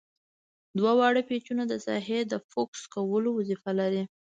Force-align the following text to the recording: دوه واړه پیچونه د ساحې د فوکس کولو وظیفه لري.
دوه 0.77 0.91
واړه 0.99 1.21
پیچونه 1.29 1.63
د 1.67 1.73
ساحې 1.85 2.19
د 2.31 2.33
فوکس 2.51 2.81
کولو 2.93 3.29
وظیفه 3.37 3.71
لري. 3.79 4.03